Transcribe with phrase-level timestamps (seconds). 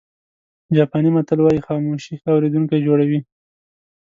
[0.75, 3.19] جاپاني متل وایي خاموشي ښه اورېدونکی جوړوي.